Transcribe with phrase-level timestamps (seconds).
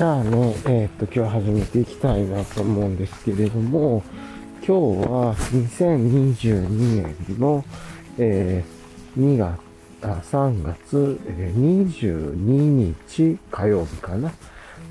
[0.00, 4.02] じゃあね、えー、っと、今日始めていきたいなと思うんですけれども、
[4.66, 7.62] 今日は2022年の、
[8.16, 9.60] えー、2月、
[10.00, 14.32] あ、3月、え、22日火曜日かな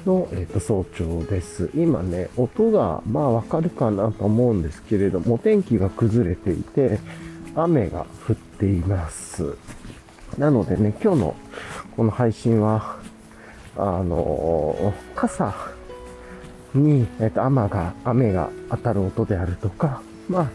[0.05, 1.71] の、えー、と早朝です。
[1.73, 6.99] 今ね、音がまあわかるかなと思うんですけれども、天気が崩れていて、
[7.55, 9.57] 雨が降っています。
[10.37, 11.35] なのでね、今日の
[11.97, 12.98] この配信は、
[13.79, 15.53] あの、傘
[16.73, 20.49] に、えっと、雨が、雨が当たる音であるとか、まあ、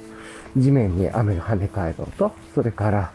[0.56, 3.12] 地面に雨が跳ね返る音、それから、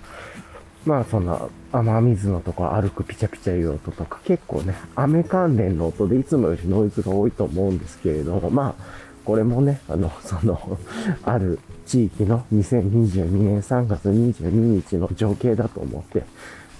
[0.86, 8.84] まあ、その、雨水のとこ歩くピチャピチャいう音とか、結構ね、雨関連の音でいつもよりノイズが多いと思うんですけれども、まあ、
[9.24, 10.80] これもね、あの、その、
[11.24, 16.24] ある地域の2022年3月22日の情景だと思って、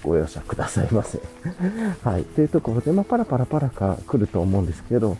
[0.02, 1.20] ご容赦くださいませ。
[2.02, 2.24] はい。
[2.24, 5.16] というところで、まあ、パラパラパラか来ると思うんですけど、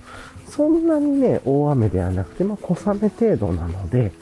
[0.48, 4.12] そんなにね、大雨ではなくて、まあ、小雨程度なので、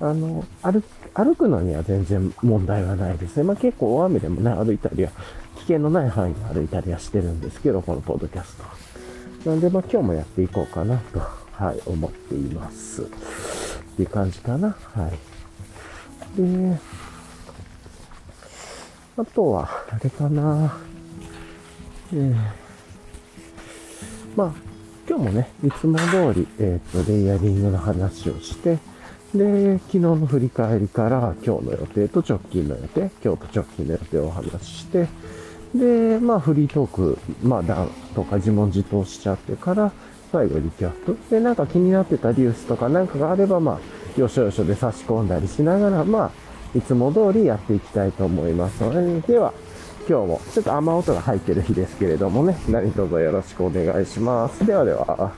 [0.00, 0.82] あの、歩、
[1.14, 3.42] 歩くのには全然問題はないですね。
[3.42, 5.10] まあ、結構大雨でもね、歩いたりは、
[5.56, 8.56] 危険のない範囲で歩いたりはしてるんですけど、このポッドキャス
[9.44, 9.50] ト。
[9.50, 11.20] なんで、まあ、今日もやっていこうかなと、
[11.52, 13.02] はい、思っています。
[13.02, 13.04] っ
[13.96, 14.76] ていう感じかな。
[14.94, 16.40] はい。
[16.40, 16.78] で、
[19.18, 20.78] あとは、あれかな。
[22.12, 22.34] えー、
[24.36, 24.52] まあ、
[25.08, 28.78] 今日もね、いつも通り、えっ、ー、と、レイヤリングの話をして、
[29.34, 35.08] で、昨日の振り返りから今日の予定と直近の予定、今日と直近の予定をお話しして、
[35.74, 39.90] で、まあフリートーク、まあ段とか自問自答しちゃってから、
[40.30, 41.18] 最後リキャップ。
[41.28, 43.80] で、なんか気になってたリュースとかなんかがあれば、ま
[44.16, 49.52] あ、よしよしで差し込んだりしながら、まあ、いつも通りやっていきたいと思いますので、では、
[50.08, 54.64] 今日もちょっと雨音が入ってる日ですけれどもね、何卒よろしくお願いします。
[54.66, 55.32] ではでは。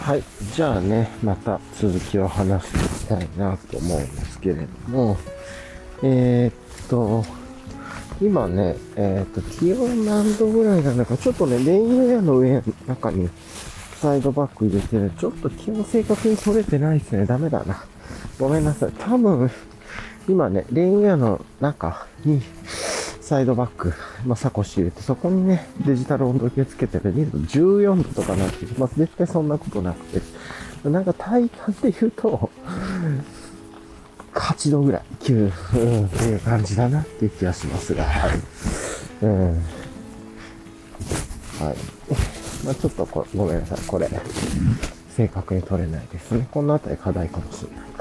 [0.00, 0.22] はい。
[0.54, 5.16] じゃあね、また続きを話していきたいなと思うんですけれども、
[6.02, 7.24] えー、っと、
[8.20, 13.30] 今ね、えー、っと、気温何度ぐらいなのか、ちょっとね、レインウェアの上、中に
[14.02, 17.24] サイドバッグ入れてる、ちょっと気温正確に取れてないですね。
[17.24, 17.86] ダメだな。
[18.38, 18.92] ごめんなさい。
[18.92, 19.50] 多分、
[20.28, 22.42] 今ね、レインウェアの中に、
[23.20, 23.92] サイドバッグ、
[24.26, 30.20] まあ、サコシ入れて、そこにね、デジタル温度計つけてる2度、14度とかなってまあ、絶対そんなことなくて、
[30.88, 32.50] なんか体感で言うと、
[34.34, 38.30] 8度ぐらい、9、うん、っていう感じだなっていう気がしますが、はい。
[39.22, 39.48] うん。
[39.52, 39.62] はい。
[42.64, 44.10] まあ、ちょっとこごめんなさい、これ、
[45.16, 46.48] 正確に取れないですね。
[46.50, 47.93] このあたり課題かもしれないか。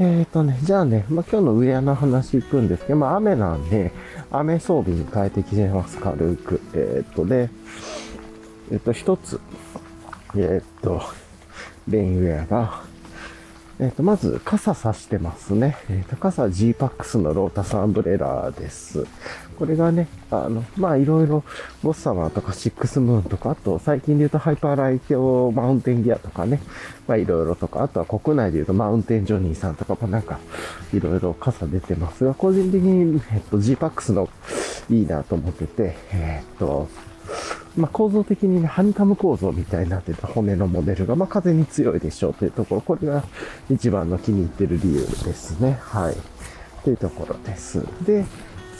[0.00, 3.92] えっ、ー、とね、じゃあね、まあ、今日のウェアの話行くんですけど、まあ、雨なんで、
[4.30, 6.60] 雨装備に変えてきてます、軽く。
[6.74, 7.48] えっ、ー、と、で、
[8.72, 9.40] えっ、ー、と、一つ、
[10.36, 11.00] えっ、と、
[11.86, 12.82] レインウェアが、
[13.80, 15.76] えっ、と、まず、傘さしてますね。
[15.90, 19.04] えっ、と、傘 G-PAX のロータスアンブレラです。
[19.58, 21.42] これがね、あの、ま、いろいろ、
[21.82, 26.60] ボッサマーとかシックスムーンとか、あと、最近で言うとハイパーライトマウンテンギアとかね、
[27.08, 30.38] まあ、いろいろとか、あとは国内で言うとマウンテンジョニーさんとかもなんか、
[30.92, 34.28] いろいろ傘出てますが、個人的に、えっと、G-PAX の
[34.88, 36.88] いいなと思ってて、えっと、
[37.76, 43.24] まあ、構造的にね、ハニカム構造みたいになってた骨のモデルが、まあ、風に強いでしょうというところ、これが
[43.68, 45.78] 一番の気に入ってる理由ですね。
[45.80, 46.16] はい。
[46.84, 47.84] というところです。
[48.04, 48.24] で、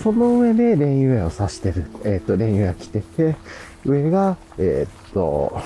[0.01, 1.87] その上でレインウェアを刺してる。
[2.05, 3.37] えっ、ー、と、レインウェア着てて、
[3.85, 5.61] 上が、えっ、ー、と、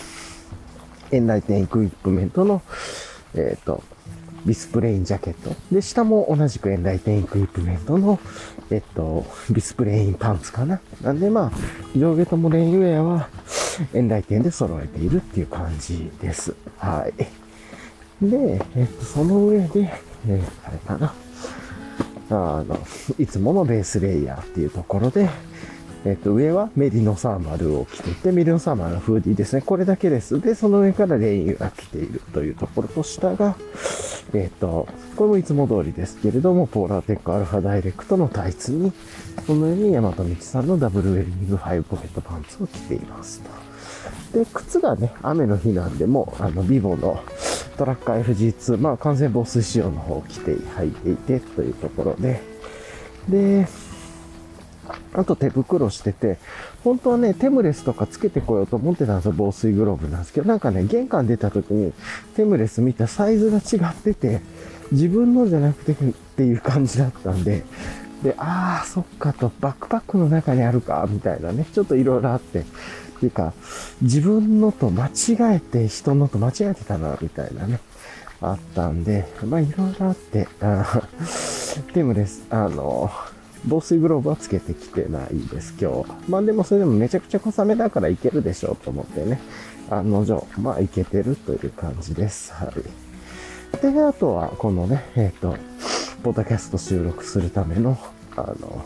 [1.10, 2.62] エンライテンエクイプメントの、
[3.34, 3.82] えっ、ー、と、
[4.46, 5.54] ビスプレインジャケット。
[5.72, 8.18] で、下も同じくエンライテンエクイプメントの、
[8.70, 10.80] えっと、ビスプレインパンツかな。
[11.02, 13.28] なんでまあ、上下ともレインウェアは、
[13.94, 16.54] エンライテンで揃えているっていう感じです。
[16.78, 18.24] はい。
[18.24, 19.92] で、えっと、その上で、
[20.26, 21.14] えー、あれかな。
[22.30, 22.78] あの、
[23.18, 25.28] いつものベースレイヤーっていうところで、
[26.04, 29.62] えっと、上はメリノサーマルを着ていて、メリノサーマルのフーディーですね。
[29.62, 30.40] これだけです。
[30.40, 33.56] で、その上からレインが着ているというところと下が、
[34.32, 34.86] えっと、
[35.16, 38.92] これもいつも通りですけれども、ポーラーテックアルファダイレクトのタイツに、
[39.46, 43.40] この上にヤマトミチさんのダブルウェリング5ポケットパンツを着ています
[44.32, 44.38] と。
[44.38, 47.20] で、靴がね、雨の日なんでも、あの、ビボの
[47.76, 52.40] トラッカー FG2、まあ完全防水仕様の方を着て、履いていてというところで、
[53.28, 53.66] で、
[55.14, 56.38] あと手袋してて、
[56.84, 61.92] 本当はね、テムレスとかつけてこようと思ってたんですよ、防水グローブなんですけど、なんかね、玄関出た時に
[62.36, 64.40] テムレス見たサイズが違ってて、
[64.92, 67.64] 自分のじゃなくてっていう感じだったんで、
[68.22, 72.64] で、ああ、そっかと、バックパックの中にあるか、みたいなね、ちょっといろいろあって、っ
[73.20, 73.52] ていうか、
[74.02, 77.80] 自分のと間違えて人のと間違えてたな、みたいなね、
[78.40, 81.02] あったんで、まあいろいろあって、あ
[81.94, 83.10] でもです、あの、
[83.66, 86.30] 防水グローブはつけてきてないです、今日。
[86.30, 89.40] まあでもそれでもめちゃくちゃ小雨だからいけるでしょうと思ってね。
[89.90, 92.52] 案の定、まあいけてるという感じです。
[92.52, 93.92] はい。
[93.92, 95.56] で、あとはこのね、えっ、ー、と、
[96.22, 97.98] ポッドキャスト収録するための、
[98.36, 98.84] あの、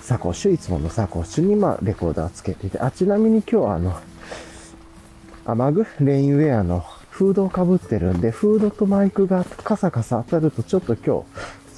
[0.00, 4.00] サコッシュ、いつものサコッシュに、まあ、レコーダーつけてて、あ、ちなみに今日はあの、
[5.44, 11.24] 雨具、レインウェアのフードをかぶってるんで、フードとマイクがカサカサ当たるとちょっと今日、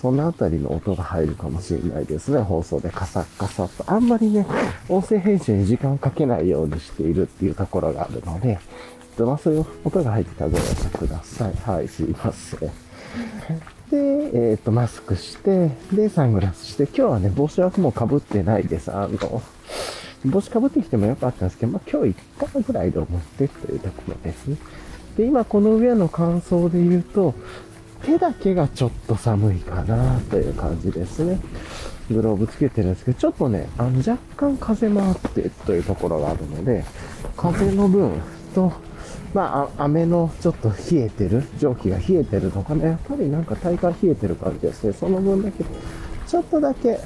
[0.00, 2.40] そのあたりの音が入るかもしれないですね。
[2.40, 3.92] 放送でカサッカサッと。
[3.92, 4.46] あんまりね、
[4.88, 8.58] 音声編集に時間かけないようにしているっていうところがあるので、
[9.18, 11.54] まあそういう音が入ってたらご容赦ください。
[11.70, 12.60] はい、すいません。
[13.90, 13.96] で、
[14.52, 18.90] えっ、ー、と、マスクして、で、サングラスして、今日はね、帽子はもう被ってないです。
[18.90, 19.42] あの、
[20.24, 24.56] 帽子被ってきてもよかったんですけど、まあ今日1回ぐらいで思ってというところですね。
[25.18, 27.34] で、今この上の感想で言うと、
[28.04, 31.38] 手だけがちょっと寒いかなという感じですね。
[32.10, 36.84] グローブつけてるんですけど、ちょっとね、あの若干風もあってというところがあるので、
[37.36, 38.20] 風の分
[38.54, 38.72] と、
[39.32, 44.92] まあ、雨のちょっと冷えてる、蒸気が冷えてるのかね、やっぱりなんか体感冷えてる感じですね。
[44.92, 45.64] その分だけ、
[46.26, 46.98] ちょっとだけ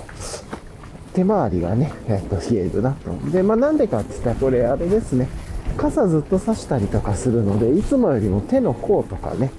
[1.13, 3.31] 手回りがね、えっと、冷えるなと。
[3.31, 5.29] で、まあなんでかって言ったらこれあれですね。
[5.77, 9.51] 傘ずっと差したりとかするので、いつもよりも手の甲とかね、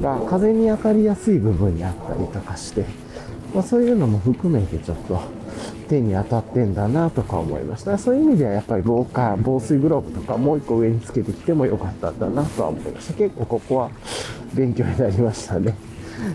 [0.00, 2.84] が風に当たりやすい部分にあったりとかして、
[3.54, 5.20] まあ、そういうのも含めてちょっと
[5.88, 7.98] 手に当たってんだなとか思いました。
[7.98, 13.14] そういう意味ではやっぱり防火、防水グローブとかもう一個上につけてきてもよかったんだなとは思いました。
[13.14, 13.90] 結構ここは
[14.54, 15.76] 勉強になりましたね。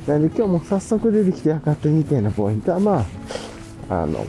[0.06, 3.06] なので今日も早速出てきて分かった2点のポイントは、ま
[3.90, 4.26] あ、あの、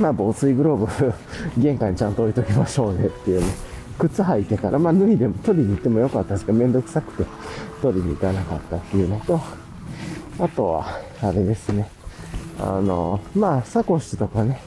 [0.00, 1.14] まあ防水グローブ
[1.58, 3.65] 玄関にちゃんと置いときましょうねっていうね。
[3.98, 7.28] 靴履いてから、まあ脱いでも取りに行ってもよかったですけど、めんどくさくて
[7.82, 9.40] 取りに行かなかったっていうのと、
[10.38, 10.86] あとは、
[11.22, 11.88] あれですね。
[12.58, 14.60] あの、まあ、サコッシュとかね、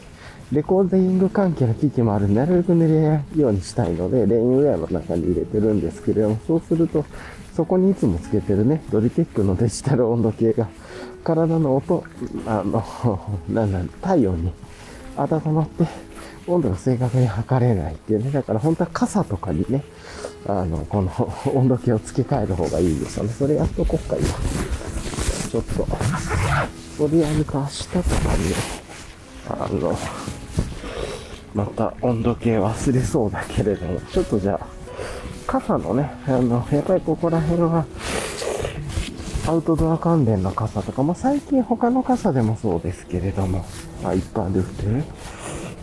[0.52, 7.06] レコーディング関係の機器もあるんで、なるべく寝れるようにしたいので、レインウェアの中に入れてるんですけれども、そうすると、
[7.56, 10.68] そこにいつもつけてるね、ドリテックのデジタル温度計が、
[11.24, 12.04] 体の音、
[12.48, 12.84] あの、
[13.50, 14.52] なんなん、体温に
[15.18, 15.86] 温まって、
[16.50, 18.32] 温度が正確に測れないっていうね。
[18.32, 19.84] だから本当は傘とかにね、
[20.48, 21.12] あの、この
[21.54, 23.34] 温度計を付け替える方がいいですよね。
[23.38, 24.28] それやっとこっか、今。
[25.50, 25.88] ちょっと、
[26.98, 28.10] とりあえずか明日とかに、
[29.50, 29.98] あの、
[31.54, 34.68] また温度計忘れそうだけれども、ちょっとじゃあ、
[35.48, 37.86] 傘のね、あの、やっぱりここら辺は、
[39.48, 43.66] アウトドア関連の傘とか、まあ、最近他の傘でもそうですけれども、
[44.04, 45.04] まあ、一般で売ってる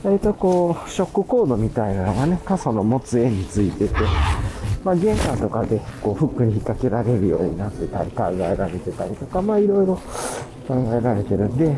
[0.03, 3.95] 割とこう、ショックコードみたいなのがね、傘の持つ絵についてて、
[4.85, 9.97] まあ、玄関とかでこうフックに引っ掛けられるようになってたり考えられてたりとか、まあいろいろ
[10.69, 11.75] 考えられてるんで、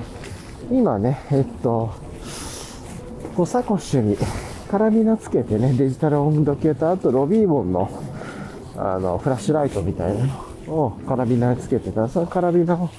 [0.70, 1.94] 今ね、えっと、
[3.34, 4.18] こうサコッシュに
[4.70, 7.88] カラビナつけてね、デジタル温度計と、あとロビーボンの、
[8.76, 10.26] あの、フラッシュライトみたいな
[10.66, 12.90] のをカラビナにつけてたら、そのカラビナを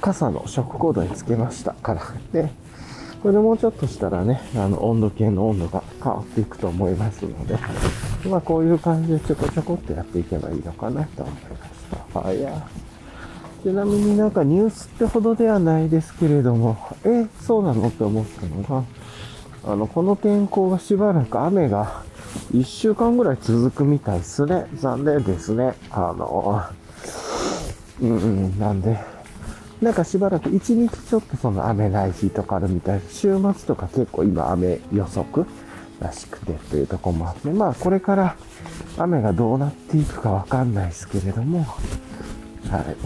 [0.00, 2.02] 傘のショックコードにつけましたから。
[2.32, 2.50] で、
[3.22, 7.58] これでもうちょっとしたらね、あの、温度計の温度が変わっていくと思いますので、
[8.28, 12.20] まあこういう感じでちょこちょこっとやっていけばいいのかなと思いました。
[12.20, 12.68] はいや。
[13.62, 18.84] ちなみになんかニュースってほどではないですけれども、え、そうなのって思ったのが、
[19.64, 22.04] あの、この天候がしばらく雨が
[22.52, 24.66] 1週間ぐらい続くみたいですね。
[24.74, 25.74] 残念ですね。
[25.90, 26.62] あの、
[28.00, 29.15] うんうん、なんで、
[29.80, 35.46] なんかしばらく1日ちょっとその雨ない日とかあるみたい週末とか結構今雨予測
[36.00, 38.36] らしくてというとこもあって、まあこれから
[38.98, 41.60] 雨がどうなっていくかわかんないですけれども、
[42.70, 42.96] はい。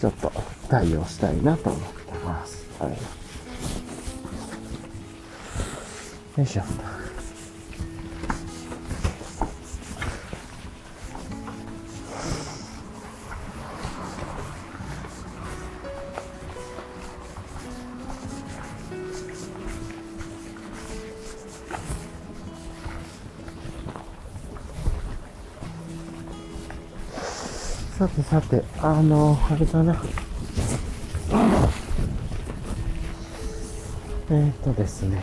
[0.00, 0.32] ちょっと
[0.68, 2.66] 対応したいなと思ってます。
[2.78, 2.90] はい。
[6.38, 6.62] よいしょ。
[28.34, 30.02] さてさて、あの、あれだな。
[34.30, 35.22] えー、っとですね。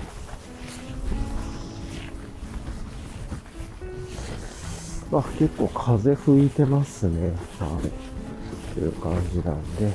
[5.12, 7.34] あ、結構風吹いてますね。
[7.60, 8.76] はい。
[8.76, 9.92] という感じなんで。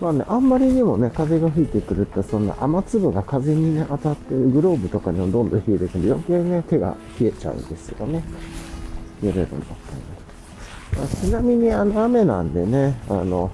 [0.00, 8.22] まあね、あんまりにもね、風が吹いてくると、そんな雨粒が風にね、当たって、グローブとかにもどんどん冷えてくるんで、余計ね、手が冷えちゃうんですよね。
[9.20, 9.89] 揺れるの。
[11.16, 13.50] ちなみに、あの、雨なんでね、あの、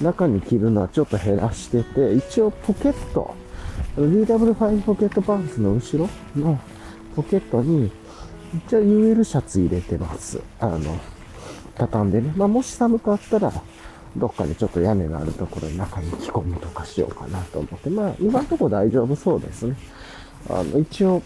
[0.00, 3.34] 中に着るのはちょっと減らしてて、一応ポケット、
[3.96, 6.58] DW5 ポケットパンツの後ろの
[7.14, 7.90] ポケットに、
[8.66, 10.40] 一応 UL シャツ入れてます。
[10.58, 10.98] あの、
[11.76, 12.32] 畳んでね。
[12.36, 13.52] まあ、もし寒かったら、
[14.16, 17.90] どっかでちょっと屋根のあるところに中に着込むとかしようかなと思って。
[17.90, 19.76] まあ、今のとこ大丈夫そうですね。
[20.48, 21.22] あの、一応、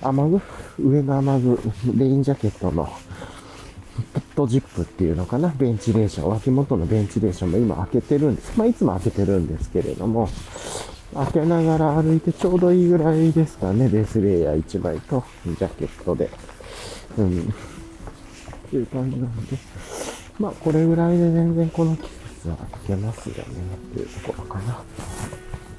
[0.00, 0.40] 雨具、
[0.78, 1.60] 上の雨具、
[1.96, 2.88] レインジャケットの、
[4.12, 8.56] ポットジップっていうのかな、ベンチレーション、脇元のベンチレーションも今開けてるんです。
[8.56, 10.28] まあ、いつも開けてるんですけれども、
[11.14, 16.30] 開けながら歩いてちょうどいいぐらいですかね、ベースレイヤー1枚と、ジャケットで。
[17.16, 17.40] うん。
[17.40, 19.56] っていう感じなんで、
[20.38, 22.08] まあ、これぐらいで全然この季
[22.42, 24.82] 節はいけますよね、っていうところかな。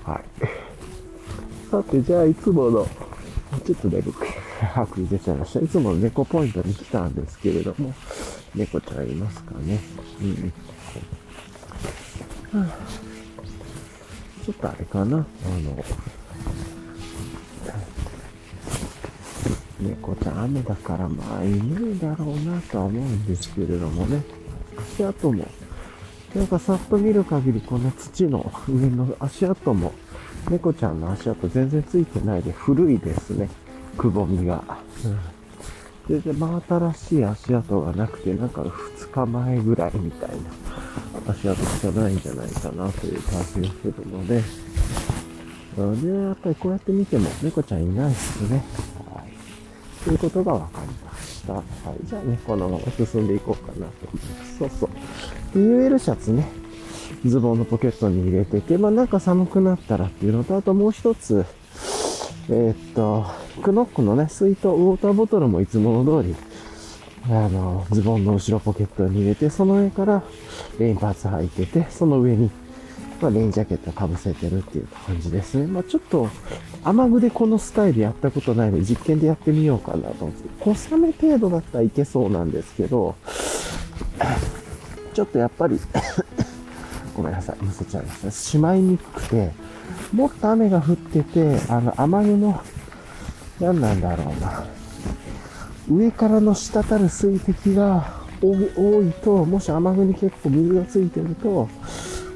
[0.04, 0.24] はい。
[1.70, 2.88] さて、じゃあ、いつもの、
[3.66, 4.26] ちょっとね、僕、
[4.66, 5.60] 白衣出ちゃいました。
[5.60, 7.94] いつも猫ポイントに来たんですけれども、
[8.56, 9.80] 猫ちゃんいますかね。
[10.22, 10.52] うん。
[14.46, 15.86] ちょっとあれかな、あの、
[19.80, 24.24] 猫ちゃん雨だからまあいないだろうなとは思うんですけれどもね。
[24.96, 25.48] 足跡も、
[26.36, 29.94] なんかさっと見る限りこの土の上の足跡も、
[30.50, 33.50] 猫ちゃんの足跡全然ついてないで古いですね。
[34.00, 34.64] くぼみが。
[35.04, 35.20] うん、
[36.08, 44.42] 全然真新しい足跡がなくて、なんか2日前ぐらいみたいな足跡しかないんじゃないかなという感じがするので、
[46.02, 48.64] で、やっぱりこうやって見ても猫ちゃんいないですね。
[49.14, 50.04] はい。
[50.06, 51.54] ということが分かりました。
[51.54, 51.64] はい。
[52.06, 54.58] じゃあね、このまま進んでいこうかなと思います。
[54.58, 54.90] そうそう。
[55.58, 56.48] UL シャツね、
[57.26, 61.46] ズボンのポケットに入れていけば、なんか寒くなったらっていうのと、あともう一つ、
[62.52, 63.26] えー、っと、
[63.62, 66.36] クノックのね、水筒、ウォーターボトルもいつもの通り、
[67.30, 70.24] あの、ズボンの後ろポケットに入れて、その上から
[70.80, 72.50] レインパーツ履いてて、その上に、
[73.22, 75.68] まあ、レインジャケット被せてるっていう感じですね。
[75.68, 76.28] まあ、ちょっと、
[76.84, 83.16] 雨具でこのスタイルやったことないので、実験でやってみようかなと思って、小雨程度だったらいけそうなんですけど、
[85.14, 85.80] ちょっとやっぱり
[87.20, 88.32] ごめんなさい、むせちゃいました。
[88.32, 89.52] しまいにくくて、
[90.14, 92.62] もっと雨が降ってて、あの、雨具の、
[93.60, 94.64] 何なんだろうな。
[95.92, 98.54] 上からの滴る水滴が多
[99.04, 101.68] いと、もし雨具に結構水がついてると、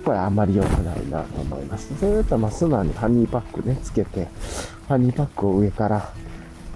[0.03, 1.97] これあまり良くないなと思います。
[1.97, 4.27] それだったら、まあ、素直にハニーパックね、つけて、
[4.89, 6.09] ハニーパックを上から、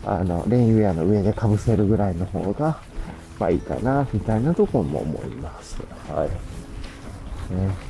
[0.05, 2.79] あの、レインウェアの上で被せるぐらいの方が、
[3.37, 5.77] まあいいかな、みたいなところも思います。
[6.09, 6.56] はい。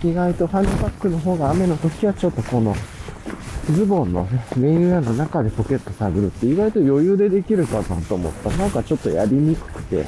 [0.03, 2.75] 意外とハンドパックの方が雨の時はちょっとこの
[3.73, 10.05] ズボンのね、レインウェアの中でポケット探るって意外と余裕でできるかなと思ったなんかちょっとやりにくくて、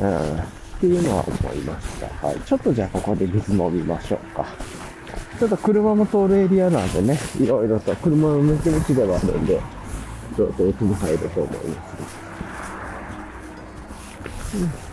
[0.00, 0.44] うん、っ
[0.80, 2.26] ていうのは思いました。
[2.26, 2.40] はい。
[2.40, 4.44] ちょっとじゃあここで水飲みましょうか。
[5.38, 9.60] ちょっと車も通るエリアなんでね、いろいろと車の抜け道ではあるんで、
[10.34, 14.56] ちょっと奥に入ると思います。
[14.56, 14.85] うん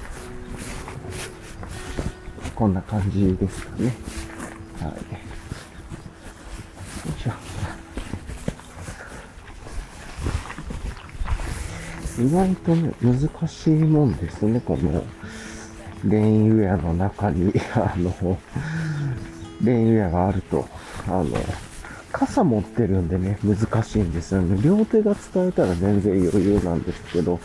[2.55, 3.95] こんな感じですかね。
[4.79, 4.91] はい。
[4.91, 4.93] よ
[7.17, 7.31] いしょ。
[12.21, 15.03] 意外とね、難しいもんですね、この、
[16.05, 18.37] レインウェアの中に、あの、
[19.63, 20.67] レインウェアがあると、
[21.07, 21.25] あの、
[22.11, 24.61] 傘持ってるんでね、難しいんですよね。
[24.61, 27.39] 両手が使えたら全然余裕なんですけど、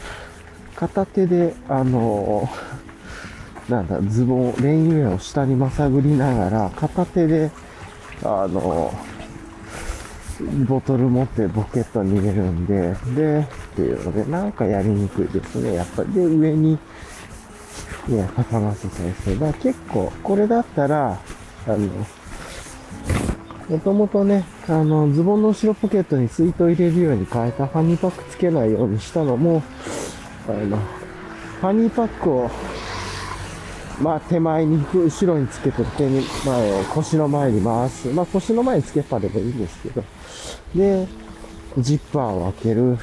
[0.76, 2.48] 片手で、あの、
[3.68, 7.50] なんだ、ズボン、レインウェアを下にまさぐりながら、片手で、
[8.25, 8.92] あの、
[10.66, 16.12] ボトル持ってポケットに入れるんで、で、っていうので、なんかやりにくいですね、やっぱり。
[16.12, 16.78] で、上に、
[18.08, 21.20] いや、高松先生が結構、これだったら、
[21.66, 21.78] あの、
[23.68, 29.62] もともとね、あの、ズボンの後ろポケットに水筒入れるように変えたファニーパックつけないようにしたのも、
[30.48, 30.78] あの、
[31.60, 32.50] ファニーパックを
[34.00, 38.09] まあ手前に引く、後ろにつけて手に、前を腰の前に回す。
[38.09, 40.05] まあ腰の前につけっぱでもいいんですけど。
[40.75, 41.07] で、
[41.78, 42.99] ジッパーを開ける、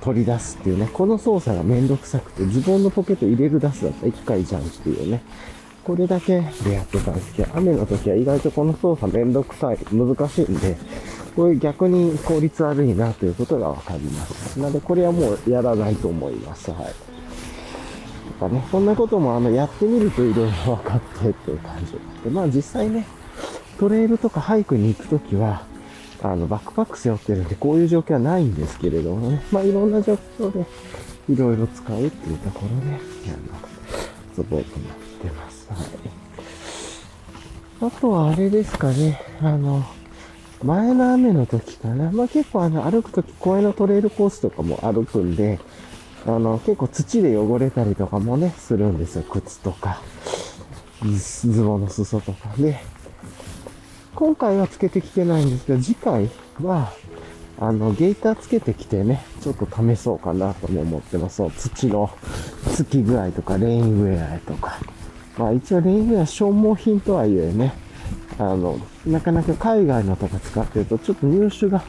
[0.00, 0.88] 取り出すっていうね。
[0.92, 5.22] この操作がめんどくさくて、ズボンのポケット入れる出すだったら一回じゃんっていうね。
[5.84, 10.76] これだけでやってたんですけど、雨の時は意外とこの操作めんどくさい、難しいんで、
[11.36, 14.58] これ逆に効率悪いなということが分かります。
[14.58, 16.72] なのでこれはもうやらないと思います。
[16.72, 17.15] はい。
[18.26, 23.06] とかね、こんなこともあの、やってみるといろいろ分かってっていう感じで、まあ実際ね、
[23.78, 25.62] トレイルとかハイクに行くときは、
[26.22, 30.66] あの、バックパック背負ってるんで、こういう状況はないんですけれどもね、まあいろんな状況で、
[31.28, 33.58] いろいろ使うっていうところで、あの、
[34.36, 34.92] 遊ぼうと思っ
[35.22, 35.68] てます。
[35.70, 35.78] はい。
[37.82, 39.84] あとはあれですかね、あの、
[40.62, 42.10] 前の雨の時かな。
[42.10, 45.58] まあ結構あの、歩く時公園のトレイルコースとかも歩くんで、
[46.26, 49.24] あの、結構土で汚れたりとかもね、するんですよ。
[49.30, 50.02] 靴とか、
[51.02, 52.80] ズボンの裾とかで、
[54.14, 56.28] 今回はつけてきてないんですけど、次回
[56.60, 56.92] は、
[57.60, 61.36] あの、ゲーターつけてきてね、ちょっと試そうかなとも思ってます。
[61.36, 62.10] そう、土の
[62.74, 64.78] つき具合とか、レインウェアとか。
[65.38, 67.72] まあ一応レインウェア消耗品とはいえね、
[68.38, 71.84] あの、なかなか海外のとか使ってると、ちょっと入手が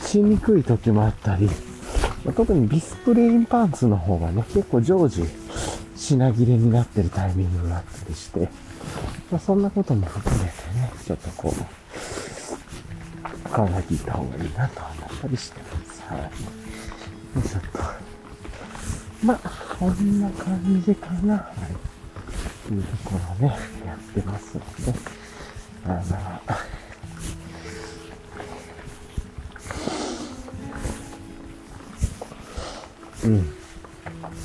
[0.00, 1.48] しにくい時もあったり、
[2.32, 5.24] 特にビスプレインパンツの方がね、結構常時
[5.96, 8.48] 品切れになってるタイミングがあったりして、
[9.30, 11.54] まあ、そんなことも含めてね、ちょっとこう、
[13.50, 16.02] 体引いた方がいいなと思ったりしてます。
[16.02, 16.30] はい。
[17.48, 17.78] ちょっと。
[19.24, 21.34] まあ、こんな感じかな。
[21.34, 21.94] はい。
[22.68, 24.60] というところね、やってますの
[24.92, 24.98] で、
[25.86, 26.02] あの、
[33.24, 33.54] うん。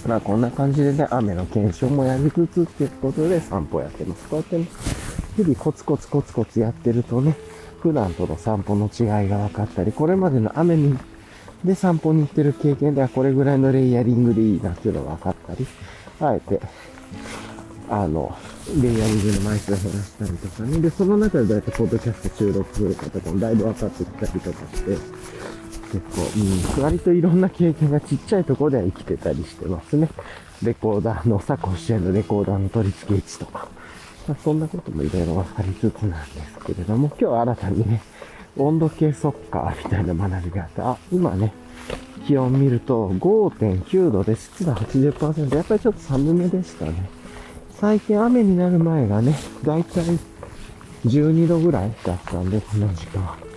[0.07, 4.27] まあこんな感じでね、雨の検証もやりつつっていうことで散歩やってます。
[4.27, 4.65] こうやってね、
[5.35, 7.35] 日々コツコツコツコツやってるとね、
[7.81, 10.97] 普段との散歩の違いが分かったり、これまでの雨に、
[11.63, 15.67] で散歩に行ってる経験ではこれぐらいのレイヤリングでいいなっていうのが分かったり、
[16.21, 16.61] あえて、
[17.89, 18.35] あの、
[18.81, 20.79] レイヤリングの枚数を減らしたりとかね。
[20.79, 24.97] で、その中でどうやってポッドキャスト収録するかとかもだいぶ分かってきたりとかして、
[25.91, 30.09] 結構、うん、割といろんな経験がちっちゃいところでは生きてたりしてますね。
[30.63, 33.67] レコーダーの、サコシェのレコーダーの取り付け位置とか。
[34.27, 38.01] まあ、そんなこともいろいろ分かりつつなんですけれども、今日は新たにね、
[38.57, 41.53] 温度計ソッカーみたいな学びがあって、あ、今ね、
[42.27, 45.55] 気温見ると5.9度で湿度80%。
[45.55, 47.09] やっぱりちょっと寒めでしたね。
[47.79, 50.05] 最近雨になる前がね、だいたい
[51.05, 53.48] 12度ぐらいだったんで、この時間。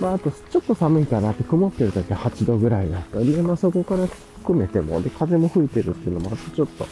[0.00, 6.86] まあ、あと、ちょっと寒いかなって、曇ってる時は8度ぐらいだったり、まあ、そこから含めても、で、風も吹いてるっていうのもあって、ちょっと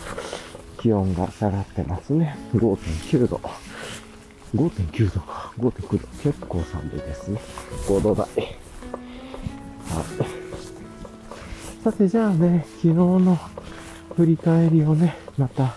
[0.78, 2.36] 気温が下がってますね。
[2.54, 3.40] 5.9度。
[4.54, 5.52] 5.9度か。
[5.58, 6.08] 5.9度。
[6.22, 7.40] 結構寒いですね。
[7.88, 8.26] 5度台。
[8.26, 8.32] はい。
[11.84, 13.38] さて、じゃあね、昨日の
[14.16, 15.76] 振り返りをね、また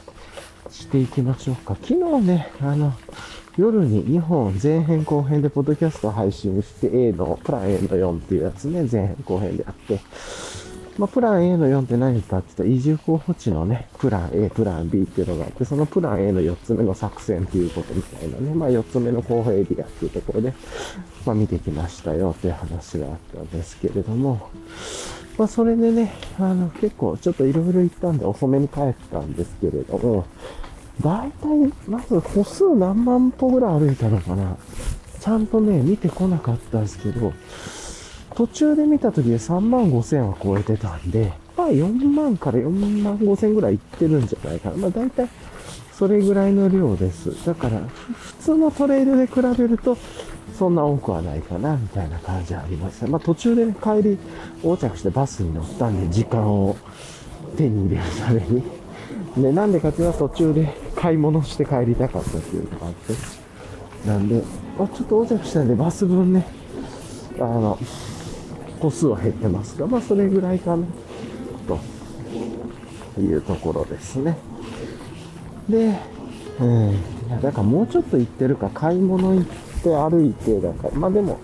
[0.70, 1.76] していきましょうか。
[1.82, 2.94] 昨日ね、あの、
[3.60, 10.00] 夜に2本前編後編でポッドキャスト配信して A の、プラン A の4っていうやつね、前編後編でやって、
[10.98, 20.54] まあ、プラン A の4って何かって言ったら、移住候補地のね、プラン A、プラン B っていうのがあって、そのプラン A の4つ目の作戦っていうことみたいなね、まあ4つ目の候補エリアっていうところで、
[21.26, 24.50] まあ見てきましたよっていう話があったんですけれども、
[25.38, 30.26] まあそれでね、あの結構ちょっといろいろ行ったんで遅めに帰ったんですけれども、
[31.02, 34.58] 大体、まず歩数何万歩ぐらい歩いたのかな
[35.20, 37.34] ちゃんとね、見てこなかったんですけど、
[38.36, 42.70] 途中で見た時で3万5千は超えてたんで、まあ4万から4
[43.04, 44.78] 万5千ぐらい行ってるんじゃないかな。
[44.78, 45.28] まあ大体
[45.94, 47.46] それぐらいの量です。
[47.46, 49.98] だから、普通のトレイルで比べると、
[50.58, 53.08] そんな多くはないかな、みたいな感じはありました。
[53.08, 54.18] まあ途中で、ね、帰り、
[54.64, 56.78] 横着してバスに乗ったんで、時間を
[57.58, 58.79] 手に入れるために。
[59.38, 63.14] で、なんでかっていうと途中で買い物して帰りたかったっていうのがあって。
[64.06, 64.42] なんで、
[64.80, 66.46] あ、ちょっと横着したんでバス分ね、
[67.38, 67.78] あの、
[68.80, 70.86] 個数は減ってますが、まあそれぐらいかな、
[71.68, 74.38] というところですね。
[75.68, 76.00] で、
[76.60, 76.96] うん、い
[77.30, 79.46] や、だからもうちょっと行ってるか、買い物行っ
[79.84, 81.40] て歩いてだから、まあでも、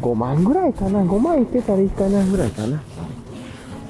[0.00, 2.82] 5万ぐらいかな、5万行ってたらいいかなぐらいかな。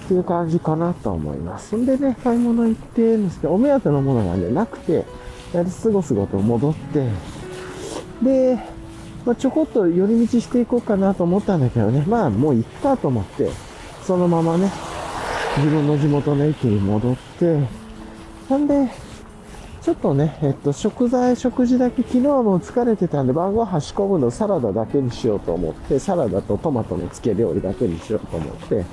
[0.09, 1.77] っていう感じかなと思います。
[1.77, 5.05] んでね、買い物行ってるんですけど、お目当てのものがね、なくて、
[5.53, 7.11] やりすごすごと戻って、
[8.23, 8.59] で、
[9.27, 13.51] まあ、ちょこっと寄り道していこうかなと思ったんだけどね、まあもう行ったと思って、
[14.03, 14.73] そのままね、
[15.59, 17.61] 自分の地元の駅に戻って、
[18.49, 18.89] なんで、
[19.83, 28.87] ちょっとね、えっと、食材、食事だけ、昨日はもう疲れてたんで、晩ご飯仕込むのサラダだけにしようと思って、サラダとトマトの漬け料理だけにしようと思って、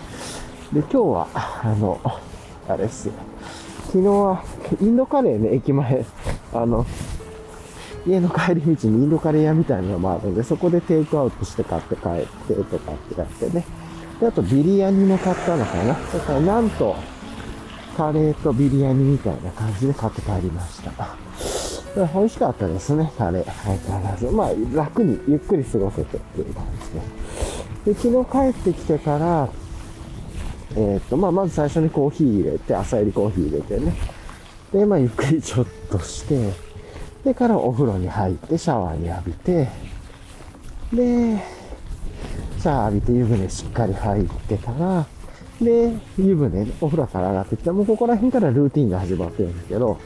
[0.76, 2.02] で、今日は、あの、
[2.68, 3.14] あれっすよ。
[3.86, 4.44] 昨日は、
[4.82, 6.06] インドカレーね、駅前、
[6.54, 6.86] あの、
[8.06, 13.66] 家の帰り道にインドカレー屋みたいなのもあるんで、そこでテイクアウトして買って帰ってとかってやってね。
[14.20, 15.94] で、あとビリヤニも買ったのかな。
[15.94, 16.94] だからなんと、
[17.96, 21.16] カレーとビリヤニみたいな感じで買って帰りました。
[21.96, 23.46] 美味しかったですね、カレー。
[23.64, 24.26] 相変わらず。
[24.26, 26.66] まあ、楽にゆっくり過ごせてっていう感
[27.86, 27.94] じで。
[27.94, 29.48] で、昨日帰ってきてから、
[30.76, 33.94] えー、っと、まあ、まず最初にコーヒー入れて、朝入りコーヒー入れてね。
[34.74, 36.52] で、まあ、ゆっくりちょっとして、
[37.24, 39.70] でからお風呂に入って、シャワーに浴びて、
[40.94, 41.42] で、
[42.60, 45.06] シャワー浴びて湯船しっかり入ってから、
[45.62, 49.98] で、湯船、お風呂から上がってきて、もうここら辺からルーティンが始まってるんですけど、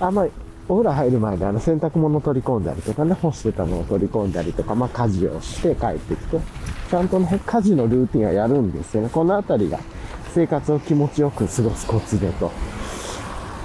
[0.00, 0.28] あん、まあ、
[0.68, 6.40] お風呂入る前であの洗濯物を取り込んだりとかね、干してたのを取り込んだりとか、まあ家事をして帰ってきて、
[6.90, 9.10] ちゃんとね、家事のルーティンはやるんですよね。
[9.12, 9.78] このあたりが
[10.36, 12.52] 生活を気持ちよく過ごすコツでと。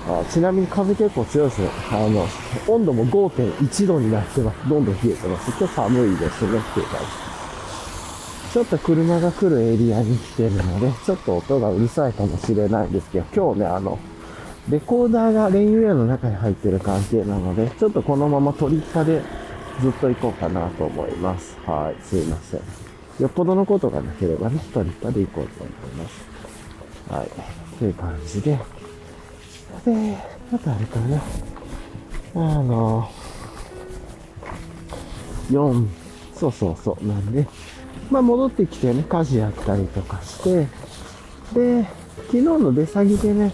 [0.07, 1.69] あちなみに風結構強いですね。
[1.91, 2.25] あの、
[2.65, 4.69] 温度も5.1度になってます。
[4.69, 5.51] どんどん冷えてます。
[5.60, 8.53] 今日寒いですねっていう感じ。
[8.53, 13.99] ちょっと車が来るエリアに来てるので、ちょっと音がうるさいかもしれないんですけど、今日ね、あの、
[14.69, 19.21] レコーダーがレインウェアの中に入ってる関係なので、ちょっとこのまま取り下で
[19.81, 21.57] ずっと行こうかなと思います。
[21.65, 22.62] はい、すいません。
[23.19, 26.30] よっぽどのことがなければね、取り下で行こうと思います。
[27.09, 28.51] はい、という感じで。
[28.51, 30.17] で、
[30.53, 31.21] あとあれかな。
[32.33, 33.09] あの、
[35.49, 35.87] 4、
[36.33, 37.47] そうそうそう、なんで、
[38.09, 40.67] まあ戻ってきてね、家事やったりとかして、
[41.53, 41.87] で、
[42.27, 43.51] 昨日の出先でね、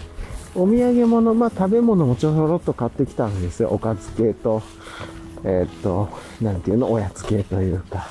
[0.54, 3.70] お土産物、まあ食べ物もちょろっと買ってきたんですよ。
[3.70, 4.62] おかず系と、
[5.44, 6.08] えー、っと、
[6.40, 8.08] なんていうの、おやつ系というか、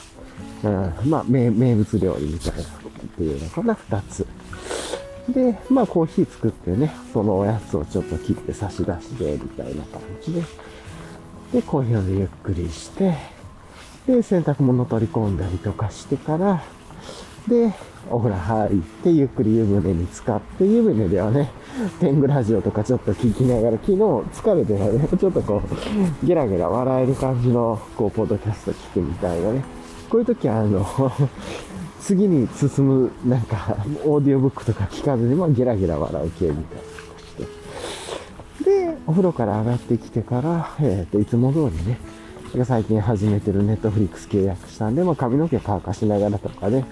[0.64, 2.64] うん、まあ名名物料理みたいなっ
[3.18, 4.26] ていうのかな、二つ。
[5.38, 10.42] で、まあコーヒー作ってね、そのおやつをちょっと切って差し出してみたいな感じで、
[11.54, 13.16] で、コーヒーでゆっくりして、
[14.08, 16.64] で、洗濯物取り込んだりとかしてから、
[17.48, 17.72] で、
[18.10, 21.52] お風呂入って、ゆっくり湯船に浸かって、湯船ではね、
[22.00, 25.62] 天狗ラジオとかちょっと聞きながら、昨日疲れてたね、ちょっとこ
[26.24, 29.64] う、ゲラゲラ笑える感じの、こう、ポッドキャスト聞くみたいなね。
[30.10, 30.84] こういう時は、あの、
[32.08, 37.44] 次に進む、なんか、 オーディオブックとか聞かずに、まあ、ゲラゲラ笑う系みたいな
[38.56, 38.88] して。
[38.88, 42.00] で、お風呂から上がってきてから、えっ、ー、と、いつも通りね、
[42.64, 46.86] 最近始めてるネットフリックス契約したんで、まあ、髪の毛乾かしながらとかね、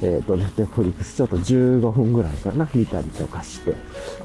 [0.00, 3.74] えっ、ー、と、ネットフリックスちょっと15分ぐらいかな、見たりとかして、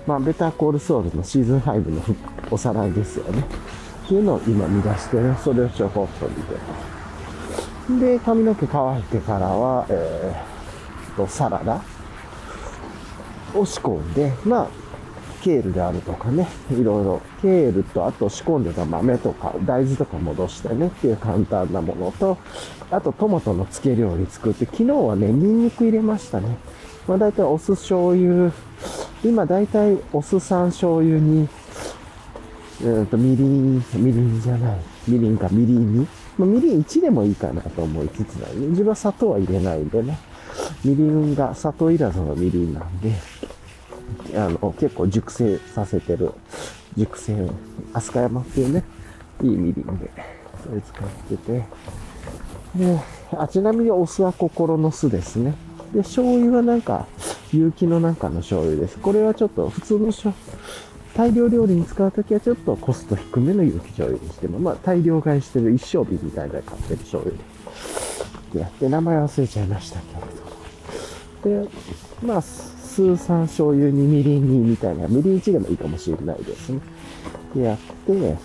[0.08, 2.02] まあ、ベターコールソウルのシーズン5の
[2.50, 3.44] おさらいですよね。
[4.06, 6.89] っていうのを今見出してる、それをちょこっと見てます。
[7.98, 11.82] で、髪の毛乾いてからは、えー、と、サラダ
[13.56, 14.70] を仕込んで、まあ、
[15.42, 22.38] ケールであるとかね、いろいろ、ケールと、あと仕込んでた豆とか、大豆とか戻してねっていう簡単なものと、
[22.92, 26.58] あとトマトの漬け料理作って、昨日はね、ニンニク入れましたね。
[27.08, 28.52] まあ大体お酢醤油、
[29.24, 31.48] 今大体お酢酸醤油に、
[32.82, 36.08] えっ、ー、と、みりん、みりんじゃない、みりんかみりんに、
[36.40, 38.36] ま、みりん1でもいいかなと思いつつ。
[38.56, 40.18] 自分は砂糖は入れないんでね。
[40.86, 43.14] みりんが砂糖いらずのみりんなんで、
[44.36, 46.32] あの、結構熟成させてる、
[46.96, 47.34] 熟成、
[47.94, 48.84] 飛鳥山っていうね、
[49.44, 50.10] いいみりんで、
[50.64, 51.66] それ使ってて、
[52.76, 53.00] で、
[53.38, 55.56] あ、ちなみにお酢は心の酢ですね。
[55.94, 57.06] で、醤油はなんか、
[57.52, 58.98] 有機のなんかの醤油です。
[58.98, 60.49] これはちょっと普通の醤油
[61.20, 67.38] 大量料理に使うときはちょっとコスト低めの有機醤油にしても、まあ大量買いしてる一升瓶みたいな買ってる醤油
[68.54, 68.60] で。
[68.62, 71.66] やって名前忘れちゃいましたけれど。
[71.66, 71.70] で、
[72.26, 76.80] まあ、酢酸醤油にみりんにみたいな、みりん1でもいいかもしれないですね。
[77.54, 78.38] で、やって、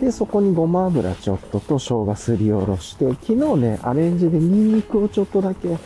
[0.00, 5.76] で、そこにごま油ちょっとと生姜すりおろして、昨日ね、アレンジでニンニクをちょっとだけ、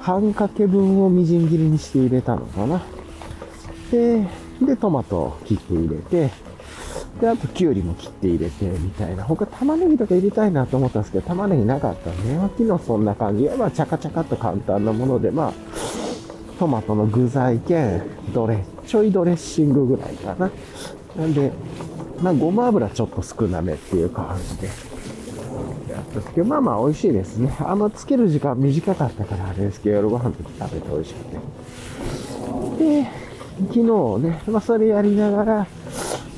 [0.00, 2.82] 半かけ分をみじん切りにして入れたのかな。
[3.94, 4.26] で、
[4.66, 6.30] で、トマトを切って入れて、
[7.20, 9.22] で、あと、きゅうりも切って入れて、みたいな。
[9.22, 13.48] 他、玉ねぎとか入れたいなと思ったんですけど、玉ねぎなかったんで、昨日そんな感じ。
[13.56, 15.52] まあ、チャカチャカっと簡単なもので、まあ、
[16.58, 18.02] トマトの具材兼、
[18.32, 20.50] ドレ、ちょいドレッシングぐらいかな。
[21.16, 21.52] なんで、
[22.20, 24.68] まあ、ごま油ちょっと少なめっていう感じで。
[25.92, 27.54] やったんですけど、まあまあ美味しいですね。
[27.60, 31.36] あんまつける時間短かったからあれですけど、夜ご飯の時食べて美味しくて。
[33.02, 33.23] で、
[33.56, 33.82] 昨日
[34.22, 35.66] ね、まあそれやりながら、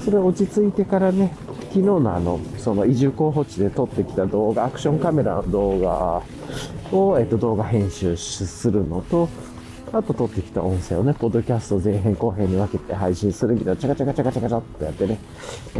[0.04, 6.22] それ落ち着いてからね、昨日のあの、その移住候補地で撮ってきた動画、アクションカメラの動画
[6.92, 9.28] を、えっと、動画編集するのと、
[9.96, 15.18] あと撮ってきた音声をね、ポッドキャスト前編後編に分けて配信するみたいな、チャカチャカチャカチャカチャってやってね、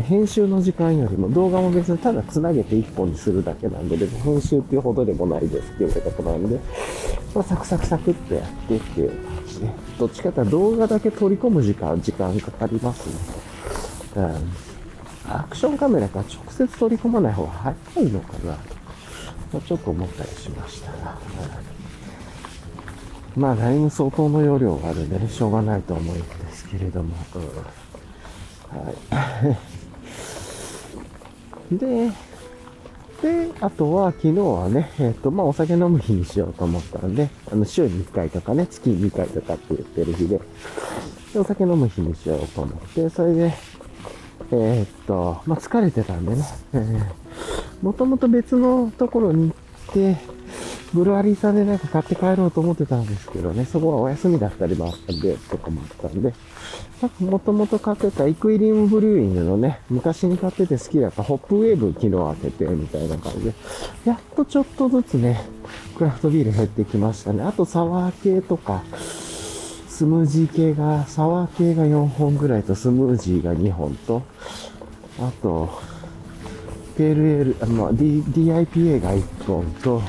[0.09, 6.59] 編集の時間よりも動画も別にただ繋げて1本にするだけなんで、別に編集っていうほどでもないですっていうことなんで、
[7.35, 13.15] まあ、サクサクサクっとやってっていう感じで、どっちかっていうと動画だけ取り込む時間、時間かかりますね。
[14.17, 15.33] うん。
[15.33, 18.77] アクションカメラから直接取り込まない方が早いのかなと
[19.53, 21.19] ま、ちょっと思ったりしましたが。
[21.71, 21.76] うん
[23.37, 27.15] まあ、何も相当の容量があるんでね、しょうがないと思うんですけれども。
[28.71, 28.93] は
[31.71, 31.77] い。
[31.77, 32.11] で、
[33.23, 40.41] で、あとは昨日はね、えっ、ー、と、まあ、お酒飲む日にしようと思ったんで、あの、週に1回とかね、月2回とかって言ってる日で、
[41.33, 43.55] でお酒飲む日にしようと思って、それで、
[44.53, 49.55] えー、っと、まあ、疲れてたんでね、えー、もともと別のところに行
[49.91, 50.36] って、
[50.97, 56.33] ブルワリーさんでなんか買って帰ろうと思ってたんですけどね、そこはお休みだったりもあったんで、とかもあったんで、
[57.03, 63.55] なんかもともと買ってたイクイリウムブリューイングのね、昔に買ってて好きだったホップウェーブ昨日当てて、みたいな感じで、
[64.07, 65.45] やっとちょっとずつね、
[65.99, 67.43] クラフトビール減ってきましたね。
[67.43, 68.83] あとサワー系とか、
[69.89, 74.23] スムージー系が、サワー系が4本ぐらいと、スムージーが2本と、
[75.21, 75.69] あと、
[76.97, 80.01] PLL、DIPA が1本と、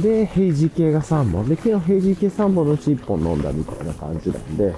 [0.00, 1.48] で、ヘイジー系が3本。
[1.48, 4.74] で、昨日ヘイジー系3本のうち1本飲んだみたいな感じなんで、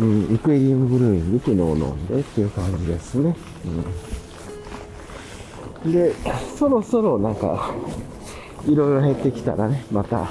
[0.00, 3.36] うん、イクエリウムブルーイング昨日飲んでっていう感じですね。
[5.84, 5.92] うん。
[5.92, 6.12] で、
[6.56, 7.74] そろそろなんか、
[8.66, 10.28] いろいろ減ってきたらね、また、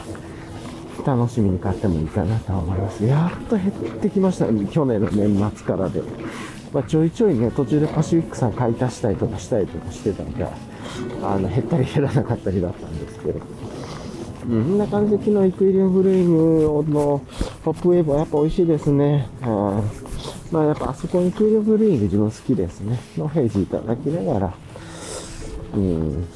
[1.06, 3.04] 楽しみに買ってもいいかなと思います。
[3.06, 4.68] やっと減ってきましたね。
[4.72, 6.02] 去年の年末からで。
[6.74, 10.44] まあ、ちょいちょいね、途中でパシフィックさん買い足したりとかしたりとかしてたんで、
[11.22, 13.40] あの、減ったり減らなかったりだったんですけど。
[14.46, 16.38] うん、んな感じで昨日イクイリウムブルーイン
[16.84, 17.22] グの
[17.64, 19.28] トップウェーブはやっぱ美味しいですね。
[19.42, 19.84] は
[20.50, 20.54] い。
[20.54, 23.00] まあやっぱあそこにイクイリウムブルーイグ自分好きですね。
[23.18, 24.54] のヘイジいただきながら、
[25.76, 26.28] うん。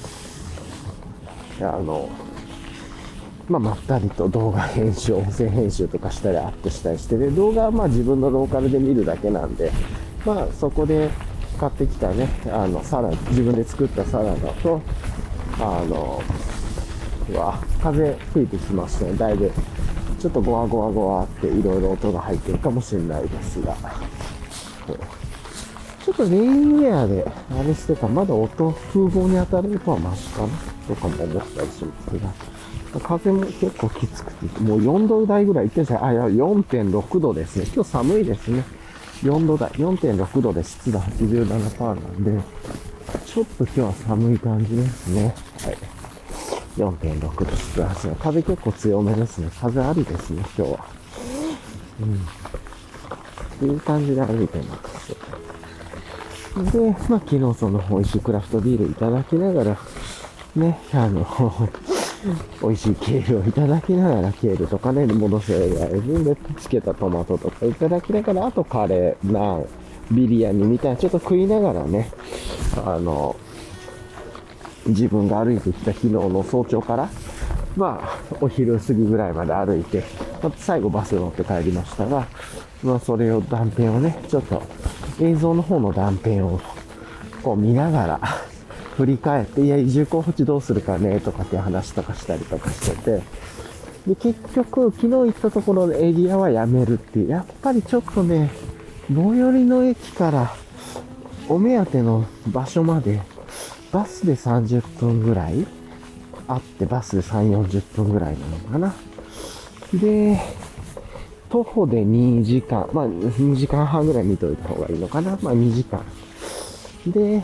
[1.60, 2.10] あの、
[3.50, 9.72] まあ、まったりと動画編集、音声編集とかしたりアップしたりして、で、動画はまあ自分のローカルで見るだけなんで、
[10.26, 11.10] まあそこで
[11.58, 14.82] 買ってきたね、あの、サラ、自分で作ったサラダと、
[15.60, 16.22] あの、
[17.30, 19.52] うわ、風吹いてきましたね、だいぶ。
[20.20, 23.76] ちょっとゴワゴワゴワっていろいろ音が入ってるかもしれないですが。
[26.06, 30.48] ちょっとレインウェアであれしてたまだ音、風防に当たれるとはマシかな？
[30.88, 33.00] とかも思ったりしますが。
[33.00, 36.06] 風も結構きつくて、もう4度台ぐらいいってんじゃん。
[36.06, 37.66] あ、いや、4.6度ですね。
[37.76, 38.64] 今日寒いですね。
[39.22, 42.42] 4度台、4.6度で湿度87%なんで、
[43.26, 45.36] ちょっと今日は寒い感じですね。
[45.60, 45.78] はい。
[46.78, 48.16] 4.6度湿度8度。
[48.16, 49.50] 風結構強めですね。
[49.60, 50.86] 風ありですね、今日は。
[53.62, 53.70] うん。
[53.70, 55.16] いい感じで歩いてます。
[56.72, 59.78] で、まあ昨日その美味しいクラフトビールいただきながら、
[60.56, 61.26] ね、あの
[62.62, 69.66] 美味しいケールをいただきながら、ケールとかね、戻せられるで、つけたトマトとかいただきながら、あとカレー、ナン、
[70.12, 72.12] ビリヤニみたいな、ちょっと食いながらね、
[72.86, 73.36] あの、
[74.88, 77.10] 自分が歩いてきた昨日の早朝から、
[77.76, 80.04] まあ、お昼過ぎぐらいまで歩いて、
[80.42, 82.28] ま最後バス乗って帰りましたが、
[82.84, 84.62] まあ、それを断片をね、ちょっと
[85.20, 86.62] 映像の方の断片を
[87.44, 88.20] こう見ながら、
[88.98, 93.22] 振り返って、いや、移住候補地どうするかね、とかって話とかしたりとかしてて、
[94.08, 98.50] で、結局、昨日行ったところのエリアはやめるっていう、やっぱりちょっとね、
[99.14, 100.54] 最寄りの駅から
[101.48, 103.22] お目当ての場所まで、
[103.92, 105.66] バスで30分ぐらい？
[106.48, 108.96] あって、バスで3、40分ぐらいなのかな？
[109.94, 110.40] で、
[111.50, 115.38] 徒歩で2時間、まあ2時間半ぐらい見といた方がいいのかな？
[115.42, 116.04] まあ2時間。
[117.08, 117.44] で、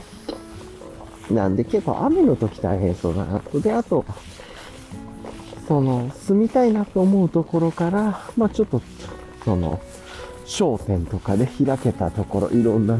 [1.31, 3.59] なんで結構雨の時大変そうだなと。
[3.61, 4.05] で、あと、
[5.67, 8.81] その、住みたいなと思うところから、まあちょっと、
[9.45, 9.79] その、
[10.45, 12.99] 商店とかで開けたところ、いろんな、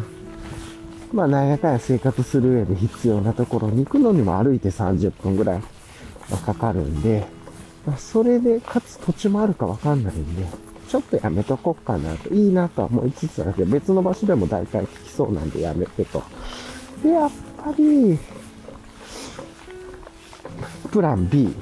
[1.14, 5.62] まあなんやかんや生活する上で必要なところに行くのにも歩いて30分ぐらい
[6.32, 7.26] はかかるんで、
[7.86, 10.46] まあ、それで、かつ土地もあるかわかんないんで、
[10.88, 16.24] ちょっとやめとこっかなと、いいなとは思いつつだけど、別の場所でも大体聞きそうなんでやめてと。
[17.04, 17.32] で、やっ
[17.64, 18.18] ぱり、
[20.92, 21.54] プラン B、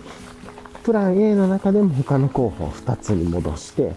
[0.84, 3.94] プラン A の中でも他の候補を2つに戻して、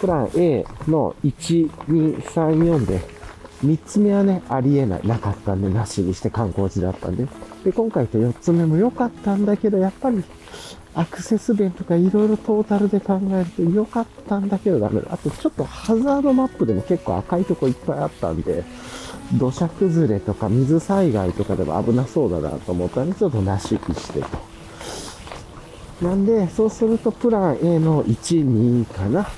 [0.00, 3.19] プラン A の1、2、3、4で、
[3.64, 7.26] 3つ目はね、ありえない、なかったんで、なしにして観光地だったんで。
[7.64, 10.24] で、今回と4つ目も良かったんだけど、やっぱり、
[10.94, 15.08] アクセス弁とかいろいろトータルで考えると良かったんだけどダメだ。
[15.12, 18.64] あとちょっとハザードマップでも結構赤いとこいっぱいあったんで、
[19.38, 24.28] 土砂崩れとか水災害とかでも危なそうだなと思ったんで、ちょっとなしきしてと。
[26.02, 29.28] なんで、そうするとプラン A の1、2かな。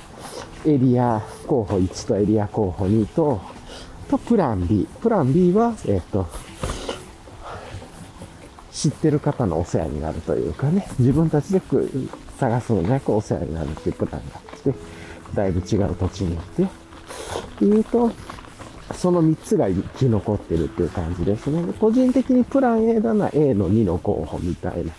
[0.65, 3.41] エリア候補1とエリア候補2と、
[4.03, 4.87] とプラン B。
[5.01, 6.27] プラン B は、えっ、と、
[8.71, 11.61] 知ってる方のお世話になるというかね、自分たちで
[12.39, 14.73] 探すのじゃなくお世話になるっていうプランがあって、
[15.33, 16.67] だいぶ違う土地に行って、っ
[17.59, 18.11] ていうと、
[18.93, 21.73] その3つが生き残ってるっていう感じですね。
[21.79, 24.91] 個人的にプラン A だな A の2の候補みたいな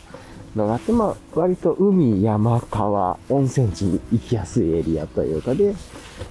[0.57, 5.75] のがあって、まあ、割と海、山、川、温泉地に行きやすいエリアというかで、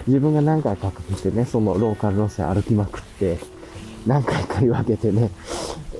[0.08, 3.38] 自分が何回かかけてね、そのローカル路線歩きまくって、
[4.06, 5.32] 何回かに分けてね、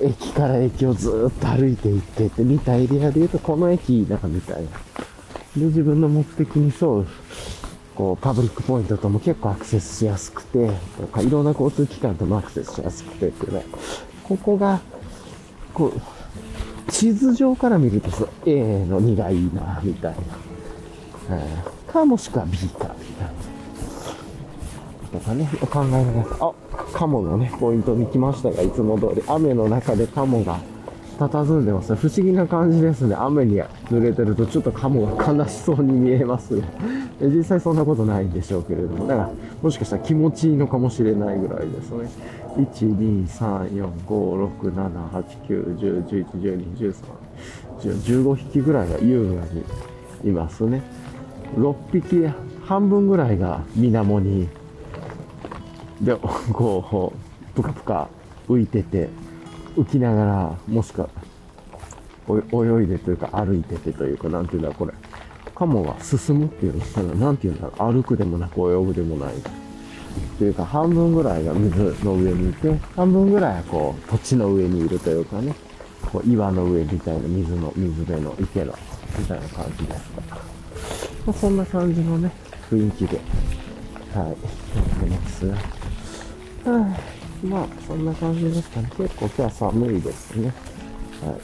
[0.02, 4.70] 駅から駅をずっと歩いて行ってって見たエリアで言うと、この駅いいな、みたいな。
[5.56, 7.06] で、自分の目的に沿う、
[7.94, 10.70] こう、パブリックポイントとも結構アクセスしやすくて、
[11.00, 13.64] とか、いろんな交通機関ともアクセスしやすくてっていうね、
[14.24, 14.80] ここが、
[15.72, 16.00] こう、
[16.90, 20.14] 地図上から見るとそ、A の2がいいな、みたい
[21.28, 21.36] な。
[21.36, 23.43] うん、か、もしくは B か、みたいな。
[25.14, 26.52] とかね、考えながら、あ、
[26.92, 30.58] カモのね、ポイントに来ましたが、いつも通り、雨の中でカモが
[31.18, 31.94] 佇んでます。
[31.94, 33.14] 不思議な感じですね。
[33.14, 36.64] 雨に濡れてるとちょっとカモが悲しそうに見えますね。
[37.20, 39.06] 実際そんなことないんでしょうけれども。
[39.06, 39.30] だから、
[39.62, 42.08] もしかしたら気持ちいいのかもしれないぐらいですね。
[42.56, 42.66] 1、
[42.98, 46.94] 2、3、4、5、6、7、8、9、10、11、12、
[47.80, 50.82] 13、15匹ぐらいが優雅にいますね。
[51.56, 52.28] 6匹、
[52.64, 54.48] 半分ぐらいが水面に
[56.00, 58.08] で、こう、ぷかぷか
[58.48, 59.08] 浮いてて、
[59.76, 61.08] 浮きながら、もしくは、
[62.28, 64.92] 泳いでというか歩いててというか、なんていうんだろう、これ。
[65.54, 69.34] カモが進むっていうのかな、なんていうんだろう、歩くでもなく泳ぐでもない。
[69.34, 75.54] っていうか、半分ぐらいが水の上にいて、半分ぐらいはこう、土地の上にいるというかね、
[76.12, 78.74] こう、岩の上みたいな水の、水辺の池の、
[79.18, 80.36] みたいな感じですが。
[81.26, 82.32] ま、そんな感じのね、
[82.70, 83.20] 雰囲気で、
[84.14, 84.36] はい、やっ
[85.00, 85.83] てます。
[86.64, 86.96] は
[87.42, 88.88] あ、まあ、そんな感じですかね。
[88.96, 90.52] 結構今日は寒いですね。
[91.22, 91.34] はい。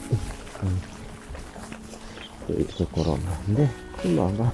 [2.49, 3.69] うん、というところなんで、
[4.03, 4.51] 今が、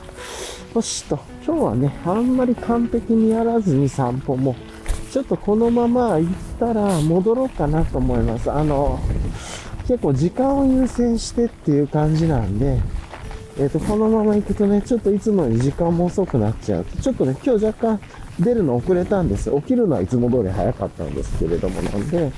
[0.75, 4.55] よしと、今日はね、あんまり完璧にやらずに散歩も、
[5.11, 8.51] ちょっとこのまま行ったら戻ろうかなと思います。
[8.51, 8.99] あの、
[9.87, 12.77] 結構時間を優先してっていう感じなんで、
[13.57, 16.85] えっ、ー、と、このまま行くとね、ちょっといつもより時間も遅くなっちゃう。
[17.01, 17.99] ちょっとね、今日若干
[18.39, 19.51] 出るの遅れたんです。
[19.51, 22.31] 起きるのはいつも通り早かったんですけれども、なんで、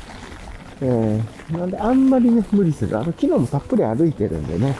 [0.81, 4.75] えー、なんであんまりね、無理せず、あの、昨日もたっぷり歩いてるんでね、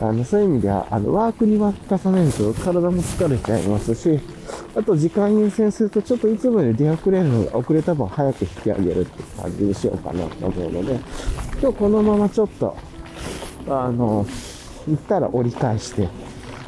[0.00, 4.20] あの、そういう意味では、あの、ワークに割重ねると体も疲れちゃいますし、
[4.74, 11.00] あと時間優先するとちょっといつもより出遅れるのが遅れた分早く引き上げるって感じにしようかなと思うので、
[11.60, 12.76] 今日このままちょっと、
[13.68, 14.26] あの、
[14.86, 16.08] 行ったら折り返して、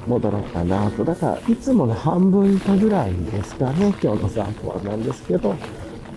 [0.09, 1.05] 戻ろうかなと。
[1.05, 5.55] だから、いつもの半分以下ぐらいですかね、今日の散歩はなんですけど、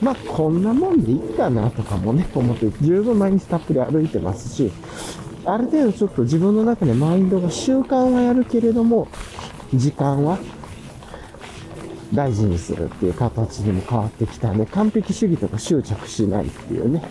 [0.02, 4.72] まあ、こんなもんでいいかなとかもね、思って、十分毎日たっぷり歩いてますし、
[5.46, 9.08] ある程度ちょっと自分の中でマインドが習慣はやるけれども、
[9.74, 10.40] 時間は
[12.14, 17.04] 大事にするっていう形にも変わってきたんで、完璧主義とか執着しないっていうね。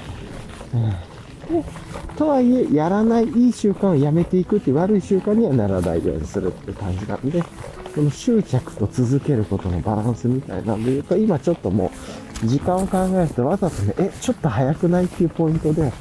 [2.16, 7.42] とはいえ、やらないいい習慣をやめていくっていう悪い習慣にはならないようにするっていう感じなんで、
[7.94, 11.90] この執着と続けることのバランスみたいなんで言うと、今ちょっとも
[12.42, 15.92] う、時間を考えるとわざとね、え、ちょっと早くないっていうポイントで、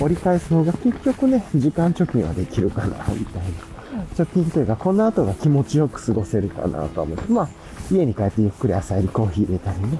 [0.00, 4.04] 折り返す方が結局ね、時間貯金はできるかな、みたいな。
[4.14, 7.48] 貯金というか、この後が気持ちよく過ごせるかなと思って、まあ、
[7.90, 9.98] 家に帰ってゆっくり朝入りコーヒー入れたりね。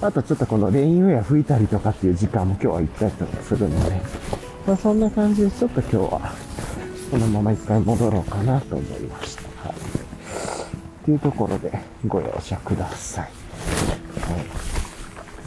[0.00, 4.00] あとちょっとこのレインウェア拭いたりとかっていう時間も今日は行ったりとかするので、
[4.68, 6.34] まあ、そんな感じで、ちょっと今日は、
[7.10, 9.66] このまま一回戻ろうかなと思いました。
[9.66, 11.04] はい。
[11.06, 11.72] というところで、
[12.06, 13.24] ご容赦ください。
[13.24, 13.30] はい。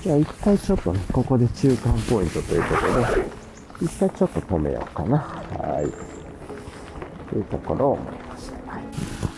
[0.01, 5.17] じゃあ一回ちょっとね、ここで中間ポイントということで、一回ちょっと止めようかな。
[5.19, 7.29] はい。
[7.29, 8.71] というところを思いました。
[8.73, 9.30] はい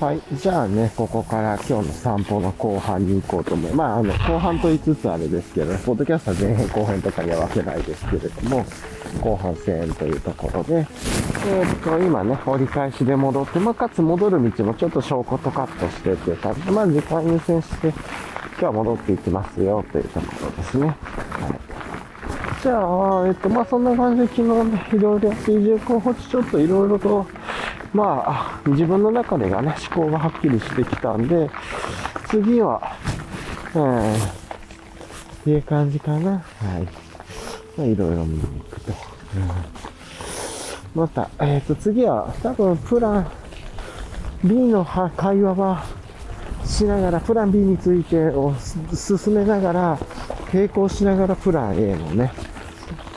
[0.00, 0.20] はい。
[0.32, 3.76] じゃあね、ここから今日の散歩の後半に行こうと思います。
[3.76, 8.66] まあ、あの、後半と言いつつあれですけど、ねポッドキャストは前編後編とかには分けないですけれども、
[9.20, 20.86] 後半戦というところで、えー、っと、今ね、折り返しで戻って、まあ、かつ戻る道もちょっとショートカットしてていう感じで、まあ、時間優先して、今日は戻っていきますよ、というところですね。
[20.88, 20.92] は
[21.48, 21.73] い。
[22.64, 27.26] じゃあ、えっと、まあそんな感じで昨日ね、いろいろ移住候補地ちょっといろいろと、
[27.92, 31.50] まあ、自分の中でがね、思考がはっきりしてきたんで、
[32.30, 32.80] 次は、
[33.74, 34.18] うん、っ
[35.44, 36.38] ていう感じかな。
[36.38, 36.38] は
[36.78, 36.88] い。
[37.76, 38.92] まあいろいろ見に行くと。
[40.94, 43.30] うん、また、えっ、と次は、多分プラン
[44.42, 45.84] B の会話は
[46.64, 48.54] しながら、プラン B についてを
[48.94, 49.98] 進めながら、
[50.50, 52.32] 並行しながらプラン A のね、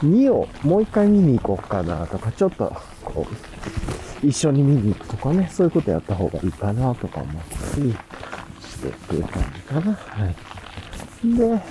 [0.03, 3.25] 2をもう一回見に行こうかなとか、ちょっと、こ
[4.23, 7.95] う、一緒に見に行くとかね、そういうことやった方がいいかなとか思ったり
[8.61, 9.93] してっていう感じかな。
[9.93, 10.35] はい。
[11.35, 11.61] で、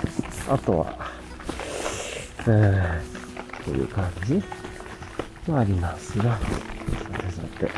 [0.49, 0.99] あとは、
[2.49, 4.43] えー、という感じ
[5.51, 7.71] もありますが、さてさて。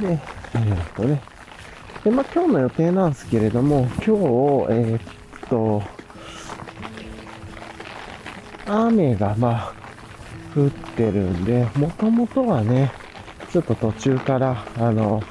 [0.00, 0.08] うん。
[0.08, 0.20] で、
[0.54, 1.22] えー、っとね。
[2.04, 5.00] で、まあ、今日の予定なんですけれども、今日、えー、っ
[5.48, 5.82] と、
[8.66, 9.72] 雨がまあ、
[10.54, 12.92] 降ってるんで、もともとはね、
[13.52, 15.22] ちょっと途中から、あの、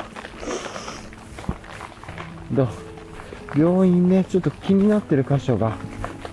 [2.51, 2.67] ど、
[3.55, 5.75] 病院ね、ちょっと気になってる箇所が、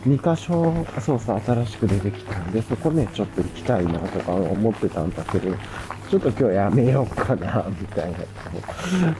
[0.06, 5.54] 2箇所、そうそう、新しく出てきたんで、そこね、ちょっと行きたいなとか思ってたんだけど、
[6.10, 8.18] ちょっと今日やめようかな、みたいな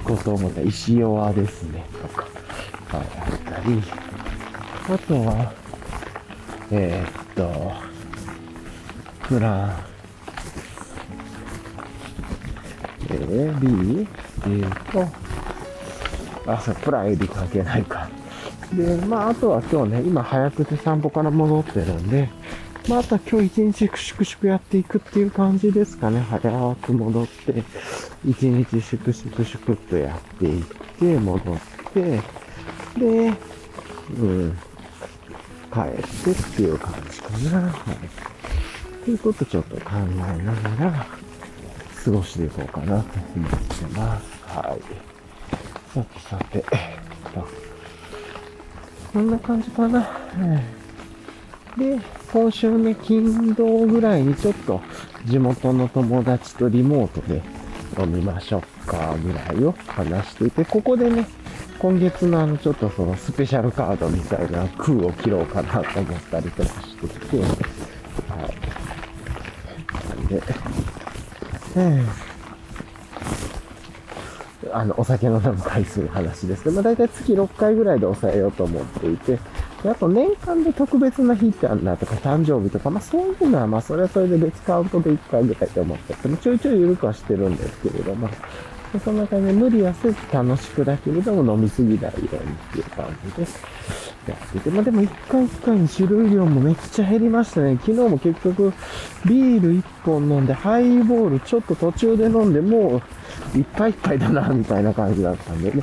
[0.05, 0.61] ことを思った。
[0.61, 2.26] 石弱ですね、とか、
[2.97, 3.83] はい、あったり、
[4.89, 5.61] あとは、
[6.75, 7.70] えー、っと、
[9.29, 9.85] プラン、
[13.11, 14.09] えー、B?
[14.45, 14.93] えー、
[16.45, 18.09] と、あ、そう、プラン AB 関係ないか。
[18.73, 22.31] で、まあ、あとは今日ね、今早くて散歩から戻ってるんで、
[22.89, 26.20] まあ、あとは今日一日粛々やっていくっていう感じですかね。
[26.20, 27.64] 早く戻って、
[28.25, 30.64] 一日粛々粛々とやっていっ
[30.99, 31.59] て、戻っ
[31.93, 32.20] て、
[32.99, 33.35] で、
[34.18, 34.59] うん、
[35.73, 35.93] 帰っ
[36.25, 37.70] てっていう感じかな。
[37.70, 39.05] はい。
[39.05, 41.07] ということちょっと考えながら、
[42.05, 44.25] 過ごしていこうかなと思ってます。
[44.47, 44.81] はい。
[45.95, 46.64] さてさて、
[47.35, 47.47] と
[49.12, 50.09] こんな感じかな。
[51.77, 51.99] で、
[52.33, 54.81] 今週ね、金土ぐらいにちょっと
[55.25, 57.43] 地元の友達とリモートで
[57.99, 61.27] 飲みましょうかぐらいを話していて、ここでね、
[61.83, 67.51] 今月のあのちょっとそのスペシャルカードみたいな空を切ろうかなと思ったりとかしてて、はい。
[70.09, 70.41] なんで、
[71.76, 72.05] え、
[74.72, 79.41] あの、お酒の飲む回数の話ですけど、まあ大体月6回ぐらいで抑えようと思っていて、
[79.83, 88.28] であと年間で特別な日ってあるなとか、誕生日とか、まあそういうのはまあそれはそれで別カウントで1回ぐらいと思ってて、ちょいちょい緩くはしてるんですけれども、
[88.99, 92.30] そんな感じで無理はせず楽しくだけれども飲みすぎないようにっ
[92.72, 93.43] ていう感じで
[94.28, 97.78] やってて、まあでも一回一回に種類量もめっちゃ減りましたね。
[97.80, 98.72] 昨日も結局
[99.26, 103.03] ビール1本飲んでハイボールちょっと途中で飲んでも
[103.55, 105.82] ういっぱいいっぱいだなみたいな感じだったんでね。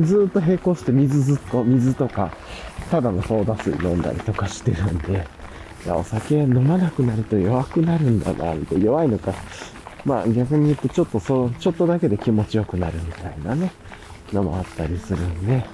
[0.00, 2.32] ずっと並行して水ずっと、水とか、
[2.90, 5.26] ただのソーダ水飲んだりとかしてるんで、
[5.84, 8.84] いや、お酒飲まなくなると弱くなるんだな、みたいな。
[8.84, 9.32] 弱いのか。
[10.04, 13.72] まあ逆に言うとちょっとそう、ちょっとだけで気持ちよくなるみたいなね、
[14.32, 15.64] のもあったりするんで、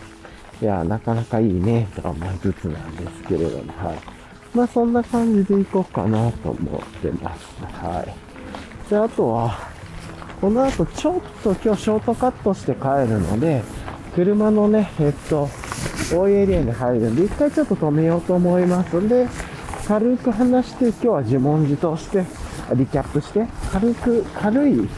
[0.63, 3.99] いや、なかなかいいね、とか思いつつなんですけれども、はい。
[4.55, 7.47] まあそんな感じでいこうかなと思ってます。
[7.65, 8.91] はい。
[8.91, 9.59] で、あとは、
[10.41, 13.63] この後ちょっと今日ショートカットして帰るので、
[14.15, 15.49] 車のね、えっと、
[16.13, 19.29] 大エリアに入るんで、一回ちょっと止めようと思いますんで、
[19.87, 22.25] 軽く話して、今日は自問自答して、
[22.75, 24.89] リキャップして、軽く、軽い、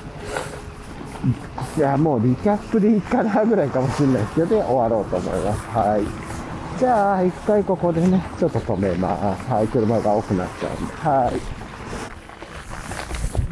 [1.77, 5.61] いや、もうリキャップでいいかなぐらいかもしれないですけど、で終わろうと思います。
[5.69, 6.03] はい。
[6.79, 9.51] じゃあ、一回ここでね、ちょっと止めます。
[9.51, 10.93] はい、車が多くなっちゃうんで。
[10.95, 11.63] はい。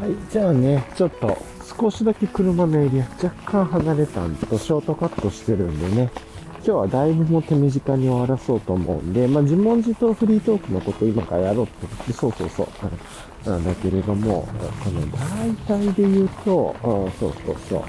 [0.02, 1.36] はい、じゃあね、ちょっと、
[1.78, 6.10] 少しだけ車のエリア若干離れたんとショートカットしてるんでね、
[6.56, 12.68] 今日はだいぶも手短に終わらそうと思うんで、まあ、自問自答フリートークのこと今からやろうって言って、そうそうそう、
[13.44, 14.46] なんだけれども、
[14.84, 17.84] この大体で言うと、うん、そうそうそう、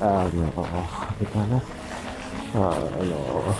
[0.00, 1.62] あの、あれかな、
[2.54, 3.54] あの、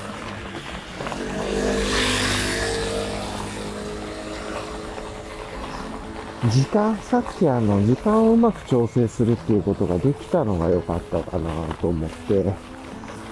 [6.50, 11.50] 時間、さっきあの、時間をうまく調整するっていうことができたのが良かったかな
[11.80, 12.44] と思って、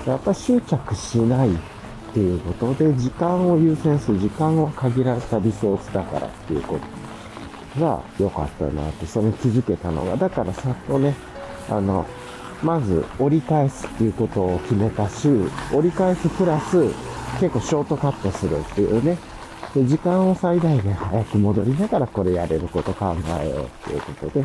[0.07, 1.55] やっぱ執着しないっ
[2.14, 6.99] ていうことで、時間を優先する、時間は限られたリソースだからっていうこと。
[7.79, 11.14] が良かったなって、それに気づけたのが、だからさっとね、
[11.68, 12.07] あの、
[12.62, 15.29] まず折り返すっていうことを決めたし、
[15.73, 16.85] 折り返すプラス
[17.39, 19.16] 結構ショートカットするっていうね、
[19.75, 24.45] で時間を最大限早く戻りながらこれやれること考えようっていうことで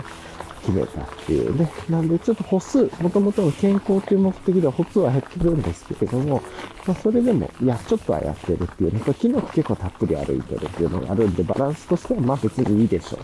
[0.66, 1.72] 決めたっていうね。
[1.88, 6.42] なんでちょっと歩数、もともとの健康っていう目的では歩数は減ってるんですけれども、
[6.88, 9.00] まあそれでも、いや、ちょっとはやってるっていうね。
[9.00, 13.20] これ昨日結構たっぷり歩いてるっていうのがあるんで、バランスとしてはまあ別にいいでしょう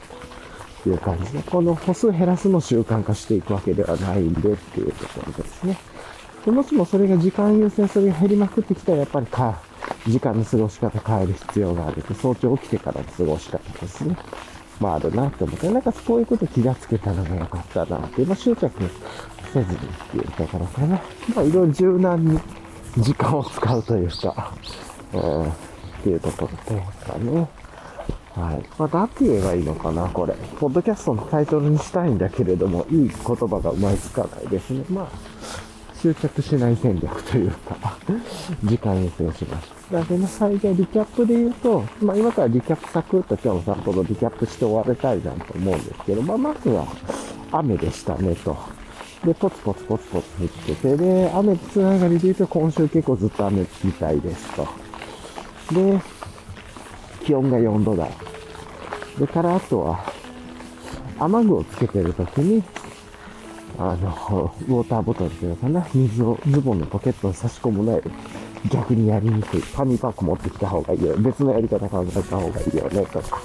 [0.83, 5.77] という感じで、この歩数減らすの習慣化していくわけではないんでっていうところですね。
[6.45, 9.59] でもしもそれが時間優先、それが減りまくってきたらやっぱりか、
[10.07, 14.15] 時間の過ごし方変える必要があると、早朝起きてからの過ごし方ですね。
[14.81, 18.71] まああるなって思って、なんかそういうこと気がつけたのが良かったなって、まあ執着
[19.53, 19.79] せずにっ
[20.11, 21.01] ていうところかな。
[21.35, 22.39] まあいろいろ柔軟に
[22.97, 24.53] 時間を使うというか、
[25.13, 25.53] うん、っ
[26.03, 27.49] ていうところですかね。
[28.33, 28.63] はい。
[28.77, 30.33] まあ、なんて言えばいいのかな、これ。
[30.57, 34.85] ポッドキャストのタイトルにしたいんだけれども、いい言葉がうまいつかないですね。
[34.89, 35.07] まあ、
[36.01, 37.97] 執着しない戦略というか
[38.63, 39.69] 時間に過ごします。
[39.91, 46.87] だけど、最大リキャップで言うと、まあ今からリキャップサクッと今日の散歩のリキャップして終わりたいなと思うんですけど、まあまずは
[47.51, 48.55] 雨でしたねと。
[49.25, 54.67] で、ポツポツポツポツ降ってて、で、雨つながりで言うと今週結構ずっと雨みたいですと。
[55.73, 56.01] で、
[57.23, 58.11] 気温が4度台。
[59.19, 59.99] で、からあとは、
[61.19, 62.63] 雨具をつけてるときに、
[63.89, 68.01] あの、ウォーターボトルっていうのかな、水をズボンのポケットに差し込むのよ
[68.69, 69.61] 逆にやりにくい。
[69.61, 71.15] 紙パック持ってきた方がいいよ。
[71.17, 73.41] 別のやり方考えた方がいいよね、とか。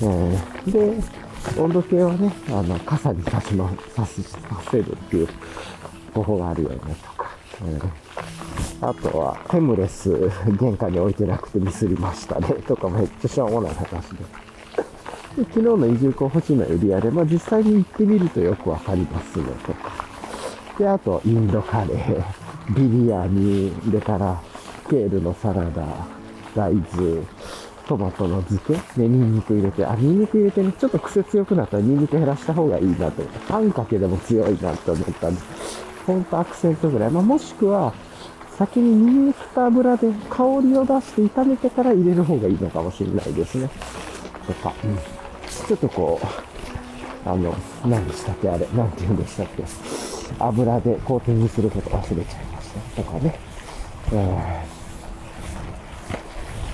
[0.00, 0.32] うん、
[0.70, 0.94] で、
[1.58, 4.38] 温度計はね、あの、傘に差しま、差し、さ
[4.70, 5.28] せるっていう
[6.14, 7.30] 方法があるよね、とか。
[8.80, 10.30] うん、あとは、テムレス
[10.60, 14.47] 玄関に置いてなくてミスりましたね、とかめっちゃしょうもない話で。
[15.36, 19.92] で昨日の移住候補地のエリアで、まあ、実際に行ってみるとよくわかりますね、とか。
[20.78, 22.24] で、あと、インドカレー、
[22.74, 24.40] ビリヤニ、でから、
[24.88, 25.84] ケールのサラダ、
[26.54, 27.22] 大豆、
[27.86, 33.22] トマトの漬け、ね、ニンニク入れて、あ、ニンニク入れてね、ちょっと癖強くなったらニンニク減らした方がいいなと。
[33.48, 35.40] パンかけでも強いなと思ったんで、
[36.06, 37.10] ほんとアクセントぐらい。
[37.10, 37.92] まあ、もしくは、
[38.56, 43.70] 先にニンニクと油で香りを出して炒めてから入れる方がいいのかもしれないですね。
[44.46, 44.74] とか。
[44.84, 45.17] うん
[45.68, 47.54] ちょっとこう、あの、
[47.84, 49.62] 何でしたっけあれ、何て言うんでしたっけ
[50.38, 53.38] 油でコーティングすること忘れちゃいましたとかね。
[54.10, 54.64] え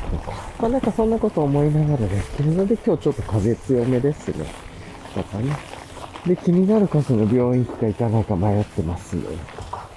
[0.07, 0.33] ー、とか。
[0.61, 4.47] まあなんかそんなこと思いながらですけれど、で、今日ちょっと風強めですね。
[5.13, 5.57] とかね。
[6.25, 9.23] で、気になる箇所の病院行くか行かないか迷ってますね。
[9.57, 9.89] とか。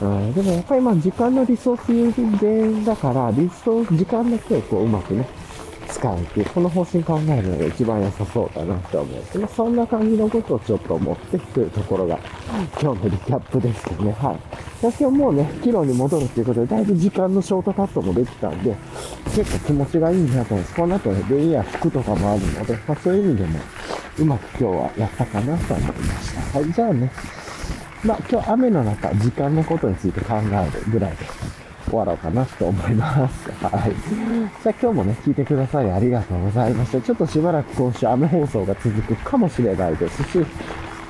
[0.00, 5.28] うん、でもやっぱりまあ時間のリソース優先だから、リソース、時間だけをこううまくね、
[6.04, 9.38] 使うっていう、この方針考えるのが一番良さそうだなって思う。
[9.38, 12.18] まあ、そんな感じのことをちょっと思ってというところが、
[12.80, 14.12] 今日のリキャップですけどね。
[14.12, 14.38] はい。
[14.82, 18.76] 私はもうね、キロに戻るっていうことで、だいぶ時間のショートカットもできたんで、
[19.34, 20.74] 結構気持ちがいいなと思います。
[20.74, 23.58] この後ね、レイヤー服とかもあるので、まあ、そういう意味でも、
[24.18, 26.58] うまく今日はやったかなと思いました。
[26.58, 27.10] はい、じゃあね、
[28.04, 31.24] まあ今日雨の中、時間のことについて考えるぐらいで
[31.84, 33.50] 終わろうかなと思います。
[33.64, 33.92] はい。
[34.62, 35.90] じゃあ今日もね、聞いてください。
[35.90, 37.00] ありがとうございました。
[37.00, 40.44] ちょっとしばらく今週雨放送が続くかもしれないですし、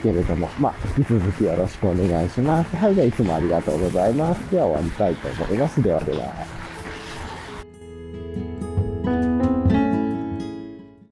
[0.03, 2.77] けれども、まあ、引き続きよろしくお願いします。
[2.77, 4.51] はい、じゃあいつもありがとうございます。
[4.51, 5.83] では終わりたいと思います。
[5.83, 6.55] ではでは。